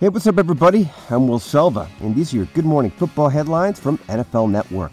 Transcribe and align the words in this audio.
Hey, 0.00 0.08
what's 0.10 0.28
up, 0.28 0.38
everybody? 0.38 0.88
I'm 1.10 1.26
Will 1.26 1.40
Selva, 1.40 1.88
and 2.02 2.14
these 2.14 2.32
are 2.32 2.36
your 2.36 2.46
Good 2.54 2.64
Morning 2.64 2.92
Football 2.92 3.30
headlines 3.30 3.80
from 3.80 3.98
NFL 4.06 4.48
Network. 4.48 4.92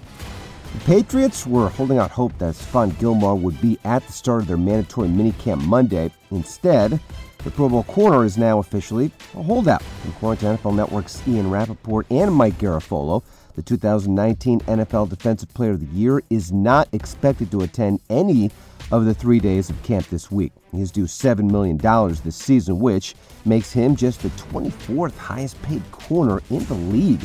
The 0.73 0.79
Patriots 0.79 1.45
were 1.45 1.69
holding 1.69 1.99
out 1.99 2.09
hope 2.09 2.35
that 2.39 2.55
Stephon 2.55 2.97
Gilmore 2.97 3.35
would 3.35 3.61
be 3.61 3.77
at 3.83 4.03
the 4.07 4.11
start 4.11 4.41
of 4.41 4.47
their 4.47 4.57
mandatory 4.57 5.07
minicamp 5.07 5.63
Monday. 5.63 6.09
Instead, 6.31 6.99
the 7.43 7.51
Pro 7.51 7.69
Bowl 7.69 7.83
corner 7.83 8.25
is 8.25 8.39
now 8.39 8.57
officially 8.57 9.11
a 9.35 9.43
holdout. 9.43 9.83
According 10.09 10.39
to 10.39 10.57
NFL 10.57 10.75
Network's 10.75 11.21
Ian 11.27 11.51
Rapoport 11.51 12.07
and 12.09 12.33
Mike 12.33 12.57
Garafolo, 12.57 13.21
the 13.55 13.61
2019 13.61 14.61
NFL 14.61 15.09
Defensive 15.09 15.53
Player 15.53 15.73
of 15.73 15.81
the 15.81 15.95
Year 15.95 16.23
is 16.31 16.51
not 16.51 16.89
expected 16.93 17.51
to 17.51 17.61
attend 17.61 18.01
any 18.09 18.49
of 18.91 19.05
the 19.05 19.13
three 19.13 19.39
days 19.39 19.69
of 19.69 19.81
camp 19.83 20.07
this 20.09 20.31
week. 20.31 20.51
He's 20.71 20.91
due 20.91 21.05
$7 21.05 21.49
million 21.49 21.77
this 22.23 22.35
season, 22.35 22.79
which 22.79 23.15
makes 23.45 23.71
him 23.71 23.95
just 23.95 24.21
the 24.21 24.29
24th 24.29 25.15
highest 25.17 25.61
paid 25.61 25.89
corner 25.91 26.41
in 26.49 26.63
the 26.65 26.73
league. 26.73 27.21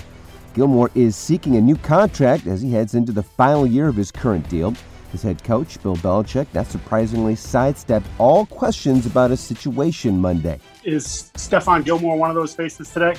Gilmore 0.54 0.90
is 0.94 1.14
seeking 1.16 1.56
a 1.56 1.60
new 1.60 1.76
contract 1.76 2.46
as 2.46 2.60
he 2.60 2.72
heads 2.72 2.94
into 2.94 3.12
the 3.12 3.22
final 3.22 3.66
year 3.66 3.88
of 3.88 3.96
his 3.96 4.10
current 4.10 4.48
deal. 4.48 4.74
His 5.12 5.22
head 5.22 5.42
coach, 5.42 5.82
Bill 5.82 5.96
Belichick, 5.96 6.46
not 6.54 6.66
surprisingly 6.66 7.34
sidestepped 7.34 8.06
all 8.18 8.46
questions 8.46 9.06
about 9.06 9.30
his 9.30 9.40
situation 9.40 10.18
Monday. 10.18 10.60
Is 10.84 11.30
Stephon 11.34 11.84
Gilmore 11.84 12.16
one 12.16 12.30
of 12.30 12.36
those 12.36 12.54
faces 12.54 12.90
today? 12.90 13.14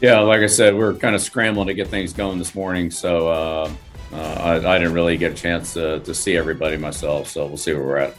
Yeah, 0.00 0.20
like 0.20 0.40
I 0.40 0.46
said, 0.46 0.74
we're 0.74 0.94
kind 0.94 1.14
of 1.14 1.20
scrambling 1.20 1.66
to 1.66 1.74
get 1.74 1.88
things 1.88 2.14
going 2.14 2.38
this 2.38 2.54
morning, 2.54 2.90
so 2.90 3.28
uh, 3.28 3.70
uh, 4.12 4.16
I, 4.16 4.74
I, 4.74 4.78
didn't 4.78 4.92
really 4.92 5.16
get 5.16 5.32
a 5.32 5.34
chance 5.34 5.74
to, 5.74 6.00
to 6.00 6.14
see 6.14 6.36
everybody 6.36 6.76
myself. 6.76 7.28
So 7.28 7.46
we'll 7.46 7.56
see 7.56 7.72
where 7.72 7.82
we're 7.82 7.96
at. 7.98 8.16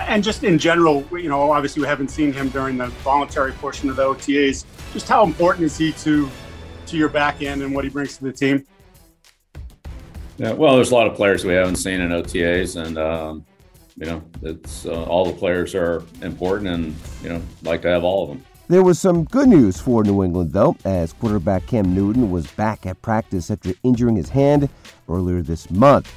And 0.00 0.24
just 0.24 0.44
in 0.44 0.58
general, 0.58 1.06
you 1.12 1.28
know, 1.28 1.50
obviously 1.50 1.82
we 1.82 1.88
haven't 1.88 2.08
seen 2.08 2.32
him 2.32 2.48
during 2.48 2.76
the 2.78 2.86
voluntary 2.86 3.52
portion 3.52 3.90
of 3.90 3.96
the 3.96 4.02
OTAs. 4.02 4.64
Just 4.92 5.08
how 5.08 5.24
important 5.24 5.66
is 5.66 5.76
he 5.76 5.92
to 5.92 6.28
to 6.86 6.96
your 6.96 7.08
back 7.08 7.42
end 7.42 7.62
and 7.62 7.74
what 7.74 7.84
he 7.84 7.90
brings 7.90 8.16
to 8.18 8.24
the 8.24 8.32
team? 8.32 8.66
Yeah, 10.36 10.52
well, 10.52 10.74
there's 10.74 10.90
a 10.90 10.94
lot 10.94 11.06
of 11.06 11.14
players 11.14 11.44
we 11.44 11.52
haven't 11.52 11.76
seen 11.76 12.00
in 12.00 12.10
OTAs, 12.10 12.82
and 12.84 12.98
um, 12.98 13.46
you 13.96 14.06
know, 14.06 14.22
it's 14.42 14.84
uh, 14.84 15.04
all 15.04 15.24
the 15.24 15.32
players 15.32 15.74
are 15.74 16.02
important, 16.22 16.68
and 16.68 16.94
you 17.22 17.28
know, 17.28 17.40
like 17.62 17.82
to 17.82 17.88
have 17.88 18.02
all 18.02 18.24
of 18.24 18.30
them. 18.30 18.44
There 18.66 18.82
was 18.82 18.98
some 18.98 19.24
good 19.24 19.48
news 19.48 19.78
for 19.78 20.02
New 20.02 20.24
England, 20.24 20.54
though, 20.54 20.74
as 20.86 21.12
quarterback 21.12 21.66
Cam 21.66 21.94
Newton 21.94 22.30
was 22.30 22.46
back 22.46 22.86
at 22.86 23.02
practice 23.02 23.50
after 23.50 23.74
injuring 23.82 24.16
his 24.16 24.30
hand 24.30 24.70
earlier 25.06 25.42
this 25.42 25.70
month. 25.70 26.10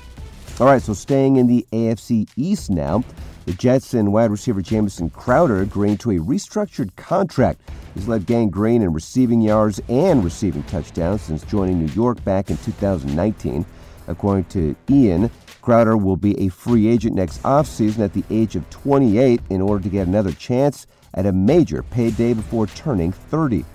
All 0.61 0.67
right, 0.67 0.81
so 0.81 0.93
staying 0.93 1.35
in 1.35 1.47
the 1.47 1.67
AFC 1.73 2.29
East 2.37 2.69
now, 2.69 3.03
the 3.45 3.51
Jets 3.51 3.93
and 3.93 4.13
wide 4.13 4.31
receiver 4.31 4.61
Jamison 4.61 5.09
Crowder 5.09 5.61
agreeing 5.61 5.97
to 5.97 6.11
a 6.11 6.19
restructured 6.19 6.95
contract. 6.95 7.59
He's 7.93 8.07
led 8.07 8.25
gang 8.25 8.49
green 8.49 8.81
in 8.81 8.93
receiving 8.93 9.41
yards 9.41 9.81
and 9.89 10.23
receiving 10.23 10.63
touchdowns 10.63 11.23
since 11.23 11.43
joining 11.43 11.85
New 11.85 11.91
York 11.91 12.23
back 12.23 12.49
in 12.49 12.55
2019. 12.55 13.65
According 14.07 14.45
to 14.45 14.73
Ian, 14.89 15.29
Crowder 15.61 15.97
will 15.97 16.15
be 16.15 16.39
a 16.39 16.47
free 16.47 16.87
agent 16.87 17.13
next 17.13 17.43
offseason 17.43 17.99
at 17.99 18.13
the 18.13 18.23
age 18.29 18.55
of 18.55 18.69
28 18.69 19.41
in 19.49 19.61
order 19.61 19.83
to 19.83 19.89
get 19.89 20.07
another 20.07 20.31
chance 20.31 20.87
at 21.17 21.25
a 21.25 21.31
major 21.33 21.83
payday 21.83 22.33
before 22.33 22.67
turning 22.67 23.11
30. 23.11 23.65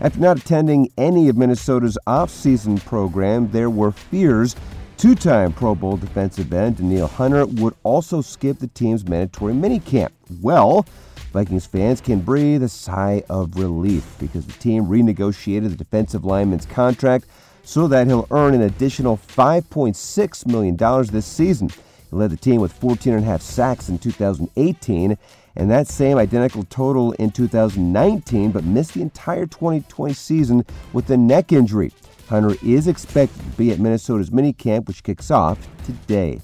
After 0.00 0.20
not 0.20 0.38
attending 0.38 0.90
any 0.96 1.28
of 1.28 1.36
Minnesota's 1.36 1.98
offseason 2.06 2.82
program, 2.84 3.50
there 3.50 3.70
were 3.70 3.90
fears 3.90 4.56
two 4.96 5.14
time 5.14 5.52
Pro 5.52 5.74
Bowl 5.74 5.96
defensive 5.96 6.52
end 6.52 6.78
Danielle 6.78 7.08
Hunter 7.08 7.44
would 7.46 7.74
also 7.82 8.20
skip 8.20 8.58
the 8.58 8.68
team's 8.68 9.06
mandatory 9.06 9.52
minicamp. 9.52 10.10
Well, 10.40 10.86
Vikings 11.32 11.66
fans 11.66 12.00
can 12.00 12.20
breathe 12.20 12.62
a 12.62 12.68
sigh 12.68 13.22
of 13.28 13.58
relief 13.58 14.16
because 14.18 14.46
the 14.46 14.54
team 14.54 14.86
renegotiated 14.86 15.70
the 15.70 15.76
defensive 15.76 16.24
lineman's 16.24 16.64
contract 16.64 17.26
so 17.62 17.88
that 17.88 18.06
he'll 18.06 18.28
earn 18.30 18.54
an 18.54 18.62
additional 18.62 19.16
$5.6 19.16 20.46
million 20.46 20.76
this 21.10 21.26
season. 21.26 21.68
He 21.68 22.16
led 22.16 22.30
the 22.30 22.36
team 22.36 22.60
with 22.60 22.78
14.5 22.80 23.40
sacks 23.40 23.88
in 23.88 23.98
2018 23.98 25.18
and 25.56 25.70
that 25.70 25.88
same 25.88 26.18
identical 26.18 26.64
total 26.64 27.12
in 27.12 27.30
2019, 27.30 28.50
but 28.52 28.64
missed 28.64 28.94
the 28.94 29.02
entire 29.02 29.46
2020 29.46 30.12
season 30.14 30.64
with 30.92 31.10
a 31.10 31.16
neck 31.16 31.52
injury. 31.52 31.92
Hunter 32.28 32.56
is 32.64 32.88
expected 32.88 33.38
to 33.38 33.56
be 33.56 33.70
at 33.70 33.78
Minnesota's 33.78 34.30
minicamp, 34.30 34.86
which 34.88 35.02
kicks 35.02 35.30
off 35.30 35.58
today. 35.84 36.40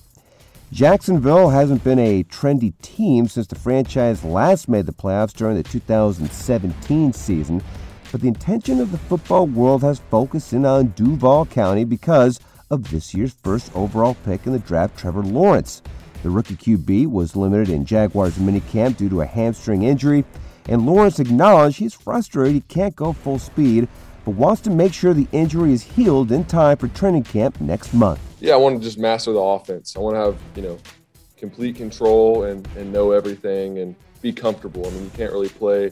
Jacksonville 0.72 1.50
hasn't 1.50 1.84
been 1.84 1.98
a 1.98 2.24
trendy 2.24 2.72
team 2.80 3.28
since 3.28 3.46
the 3.46 3.54
franchise 3.54 4.24
last 4.24 4.68
made 4.68 4.86
the 4.86 4.92
playoffs 4.92 5.34
during 5.34 5.56
the 5.56 5.62
2017 5.62 7.12
season, 7.12 7.62
but 8.10 8.22
the 8.22 8.28
attention 8.28 8.80
of 8.80 8.90
the 8.90 8.96
football 8.96 9.46
world 9.46 9.82
has 9.82 9.98
focused 10.10 10.54
in 10.54 10.64
on 10.64 10.88
Duval 10.88 11.44
County 11.46 11.84
because 11.84 12.40
of 12.70 12.90
this 12.90 13.12
year's 13.12 13.34
first 13.42 13.70
overall 13.74 14.16
pick 14.24 14.46
in 14.46 14.52
the 14.52 14.58
draft, 14.60 14.96
Trevor 14.96 15.22
Lawrence. 15.22 15.82
The 16.22 16.30
rookie 16.30 16.54
QB 16.54 17.08
was 17.08 17.34
limited 17.34 17.68
in 17.68 17.84
Jaguars 17.84 18.36
minicamp 18.36 18.96
due 18.96 19.08
to 19.08 19.22
a 19.22 19.26
hamstring 19.26 19.82
injury, 19.82 20.24
and 20.68 20.86
Lawrence 20.86 21.18
acknowledged 21.18 21.78
he's 21.78 21.94
frustrated 21.94 22.54
he 22.54 22.60
can't 22.60 22.94
go 22.94 23.12
full 23.12 23.40
speed, 23.40 23.88
but 24.24 24.32
wants 24.32 24.62
to 24.62 24.70
make 24.70 24.92
sure 24.92 25.14
the 25.14 25.26
injury 25.32 25.72
is 25.72 25.82
healed 25.82 26.30
in 26.30 26.44
time 26.44 26.76
for 26.76 26.86
training 26.88 27.24
camp 27.24 27.60
next 27.60 27.92
month. 27.92 28.20
Yeah, 28.38 28.54
I 28.54 28.56
want 28.56 28.78
to 28.78 28.84
just 28.84 28.98
master 28.98 29.32
the 29.32 29.40
offense. 29.40 29.96
I 29.96 29.98
want 29.98 30.14
to 30.14 30.20
have, 30.20 30.38
you 30.54 30.62
know, 30.62 30.78
complete 31.36 31.74
control 31.74 32.44
and, 32.44 32.68
and 32.76 32.92
know 32.92 33.10
everything 33.10 33.78
and 33.78 33.96
be 34.20 34.32
comfortable. 34.32 34.86
I 34.86 34.90
mean, 34.90 35.04
you 35.04 35.10
can't 35.10 35.32
really 35.32 35.48
play 35.48 35.90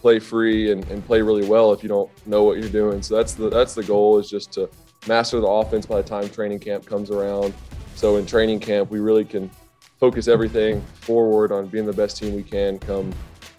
play 0.00 0.18
free 0.18 0.72
and, 0.72 0.82
and 0.90 1.04
play 1.04 1.20
really 1.20 1.46
well 1.46 1.72
if 1.72 1.82
you 1.82 1.88
don't 1.88 2.10
know 2.26 2.42
what 2.44 2.58
you're 2.58 2.70
doing. 2.70 3.02
So 3.02 3.16
that's 3.16 3.34
the 3.34 3.48
that's 3.48 3.74
the 3.74 3.82
goal 3.82 4.18
is 4.18 4.28
just 4.28 4.52
to 4.52 4.68
master 5.06 5.40
the 5.40 5.46
offense 5.46 5.86
by 5.86 6.02
the 6.02 6.08
time 6.08 6.28
training 6.28 6.58
camp 6.58 6.84
comes 6.86 7.10
around. 7.10 7.54
So 7.94 8.16
in 8.16 8.26
training 8.26 8.60
camp, 8.60 8.90
we 8.90 9.00
really 9.00 9.24
can 9.24 9.50
focus 10.00 10.26
everything 10.26 10.80
forward 10.94 11.52
on 11.52 11.66
being 11.66 11.86
the 11.86 11.92
best 11.92 12.16
team 12.16 12.34
we 12.34 12.42
can 12.42 12.78
come 12.78 13.12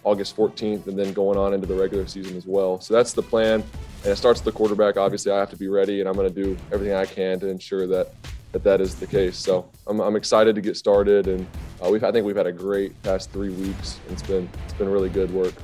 August 0.04 0.36
14th 0.36 0.88
and 0.88 0.98
then 0.98 1.12
going 1.12 1.38
on 1.38 1.54
into 1.54 1.66
the 1.66 1.74
regular 1.74 2.06
season 2.06 2.36
as 2.36 2.44
well. 2.44 2.80
So 2.80 2.92
that's 2.92 3.12
the 3.12 3.22
plan. 3.22 3.62
And 4.02 4.12
it 4.12 4.16
starts 4.16 4.40
with 4.44 4.52
the 4.52 4.58
quarterback. 4.58 4.96
Obviously, 4.96 5.30
I 5.30 5.38
have 5.38 5.50
to 5.50 5.56
be 5.56 5.68
ready, 5.68 6.00
and 6.00 6.08
I'm 6.08 6.16
going 6.16 6.32
to 6.32 6.42
do 6.42 6.56
everything 6.72 6.96
I 6.96 7.06
can 7.06 7.38
to 7.40 7.48
ensure 7.48 7.86
that 7.86 8.12
that, 8.50 8.64
that 8.64 8.80
is 8.80 8.96
the 8.96 9.06
case. 9.06 9.38
So 9.38 9.70
I'm, 9.86 10.00
I'm 10.00 10.16
excited 10.16 10.56
to 10.56 10.60
get 10.60 10.76
started, 10.76 11.28
and 11.28 11.46
uh, 11.82 11.88
we've 11.88 12.02
I 12.02 12.10
think 12.10 12.26
we've 12.26 12.36
had 12.36 12.48
a 12.48 12.52
great 12.52 13.00
past 13.04 13.30
three 13.30 13.50
weeks. 13.50 14.00
It's 14.10 14.22
been 14.22 14.48
it's 14.64 14.74
been 14.74 14.88
really 14.88 15.08
good 15.08 15.30
work. 15.30 15.54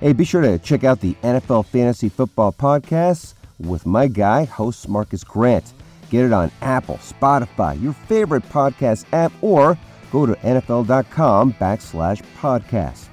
Hey, 0.00 0.12
be 0.12 0.24
sure 0.24 0.42
to 0.42 0.58
check 0.58 0.84
out 0.84 1.00
the 1.00 1.14
NFL 1.22 1.66
Fantasy 1.66 2.10
Football 2.10 2.52
Podcasts 2.52 3.32
with 3.58 3.86
my 3.86 4.06
guy, 4.08 4.44
host 4.44 4.88
Marcas 4.88 5.24
Grant. 5.24 5.72
Get 6.10 6.26
it 6.26 6.32
on 6.32 6.50
Apple, 6.60 6.96
Spotify, 6.98 7.80
your 7.82 7.94
favorite 7.94 8.42
podcast 8.50 9.06
app, 9.12 9.32
or 9.40 9.78
go 10.14 10.24
to 10.24 10.34
NFL.com 10.36 11.54
backslash 11.54 12.22
podcast. 12.38 13.08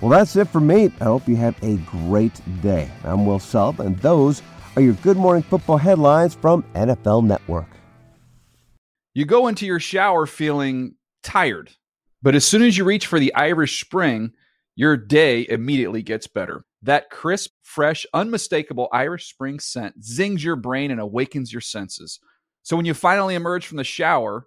Well, 0.00 0.10
that's 0.10 0.34
it 0.34 0.48
for 0.48 0.60
me. 0.60 0.90
I 0.98 1.04
hope 1.04 1.28
you 1.28 1.36
have 1.36 1.62
a 1.62 1.76
great 1.76 2.40
day. 2.62 2.90
I'm 3.04 3.26
Will 3.26 3.38
Selva, 3.38 3.82
and 3.82 3.98
those 3.98 4.40
are 4.74 4.80
your 4.80 4.94
Good 4.94 5.18
Morning 5.18 5.42
Football 5.42 5.76
headlines 5.76 6.34
from 6.34 6.62
NFL 6.74 7.26
Network. 7.26 7.68
You 9.12 9.26
go 9.26 9.48
into 9.48 9.66
your 9.66 9.78
shower 9.78 10.24
feeling 10.24 10.94
tired, 11.22 11.70
but 12.22 12.34
as 12.34 12.46
soon 12.46 12.62
as 12.62 12.78
you 12.78 12.84
reach 12.84 13.06
for 13.06 13.20
the 13.20 13.34
Irish 13.34 13.84
Spring, 13.84 14.32
your 14.74 14.96
day 14.96 15.44
immediately 15.50 16.00
gets 16.00 16.26
better. 16.28 16.64
That 16.80 17.10
crisp, 17.10 17.50
fresh, 17.62 18.06
unmistakable 18.14 18.88
Irish 18.90 19.28
Spring 19.28 19.60
scent 19.60 20.02
zings 20.02 20.42
your 20.42 20.56
brain 20.56 20.90
and 20.90 21.00
awakens 21.00 21.52
your 21.52 21.60
senses. 21.60 22.20
So 22.62 22.74
when 22.74 22.86
you 22.86 22.94
finally 22.94 23.34
emerge 23.34 23.66
from 23.66 23.76
the 23.76 23.84
shower, 23.84 24.46